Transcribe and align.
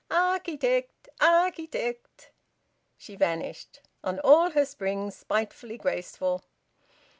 Arch 0.09 0.47
i 0.49 0.57
tect! 0.57 1.09
Arch 1.19 1.59
i 1.59 1.67
tect!" 1.67 2.31
She 2.97 3.15
vanished, 3.15 3.81
on 4.03 4.19
all 4.21 4.49
her 4.49 4.65
springs, 4.65 5.15
spitefully 5.17 5.77
graceful. 5.77 6.41